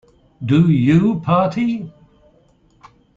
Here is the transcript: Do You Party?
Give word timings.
Do 0.43 0.67
You 0.69 1.19
Party? 1.19 1.93